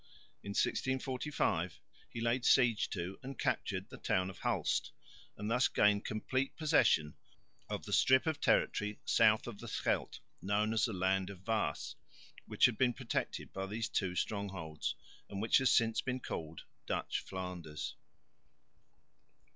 In 0.41 0.53
1645 0.57 1.79
he 2.09 2.21
laid 2.21 2.43
siege 2.43 2.89
to 2.89 3.19
and 3.21 3.37
captured 3.37 3.87
the 3.89 3.99
town 3.99 4.31
of 4.31 4.39
Hulst, 4.39 4.89
and 5.37 5.47
thus 5.47 5.67
gained 5.67 6.05
complete 6.05 6.55
possession 6.55 7.13
of 7.69 7.85
the 7.85 7.93
strip 7.93 8.25
of 8.25 8.41
territory 8.41 8.99
south 9.05 9.45
of 9.45 9.59
the 9.59 9.67
Scheldt, 9.67 10.19
known 10.41 10.73
as 10.73 10.85
the 10.85 10.91
Land 10.93 11.29
of 11.29 11.47
Waes, 11.47 11.95
which 12.47 12.65
had 12.65 12.79
been 12.79 12.93
protected 12.95 13.53
by 13.53 13.67
these 13.67 13.89
two 13.89 14.15
strongholds, 14.15 14.95
and 15.29 15.39
which 15.39 15.59
has 15.59 15.71
since 15.71 16.01
been 16.01 16.19
called 16.19 16.61
Dutch 16.87 17.19
Flanders. 17.19 17.95